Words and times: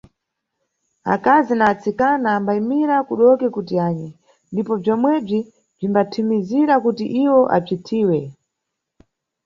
Akazi 1.13 1.53
na 1.57 1.65
atsikana 1.73 2.27
ambayimira 2.37 2.95
kudoke 3.07 3.47
kuti 3.55 3.75
anye, 3.87 4.09
ndipo 4.51 4.73
bzomwebzi 4.81 5.39
bzimbathimizira 5.77 6.75
kuti 6.83 7.05
iwo 7.23 7.39
asvithiwe. 7.55 8.19